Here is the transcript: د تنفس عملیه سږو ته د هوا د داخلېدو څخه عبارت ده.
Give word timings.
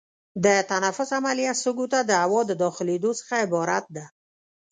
د 0.43 0.45
تنفس 0.71 1.09
عملیه 1.17 1.53
سږو 1.61 1.85
ته 1.93 1.99
د 2.09 2.11
هوا 2.23 2.41
د 2.47 2.51
داخلېدو 2.63 3.11
څخه 3.19 3.35
عبارت 3.45 3.85
ده. 3.95 4.05